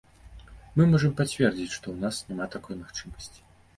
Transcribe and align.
Мы 0.77 0.83
можам 0.93 1.13
пацвердзіць, 1.21 1.69
што 1.75 1.85
ў 1.91 1.97
нас 2.07 2.15
няма 2.31 2.49
такой 2.59 2.83
магчымасці. 2.85 3.41